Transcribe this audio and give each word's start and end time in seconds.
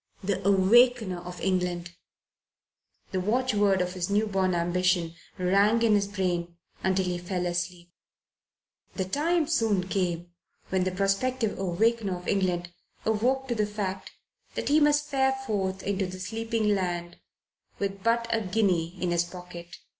The 0.23 0.43
Awakener 0.47 1.19
of 1.19 1.39
England! 1.41 1.91
The 3.11 3.19
watchword 3.19 3.81
of 3.83 3.93
his 3.93 4.09
new 4.09 4.25
born 4.25 4.55
ambition 4.55 5.13
rang 5.37 5.83
in 5.83 5.93
his 5.93 6.07
brain 6.07 6.57
until 6.83 7.05
he 7.05 7.19
fell 7.19 7.45
asleep. 7.45 7.91
The 8.95 9.05
time 9.05 9.45
soon 9.45 9.87
came 9.89 10.31
when 10.69 10.85
the 10.85 10.91
prospective 10.91 11.59
Awakener 11.59 12.17
of 12.17 12.27
England 12.27 12.71
awoke 13.05 13.47
to 13.49 13.53
the 13.53 13.67
fact 13.67 14.13
that 14.55 14.69
he 14.69 14.79
must 14.79 15.05
fare 15.07 15.33
forth 15.45 15.83
into 15.83 16.07
the 16.07 16.19
sleeping 16.19 16.73
land 16.73 17.19
with 17.77 18.01
but 18.01 18.25
a 18.31 18.41
guinea 18.41 18.97
in 18.99 19.11
his 19.11 19.23
pocket. 19.23 19.77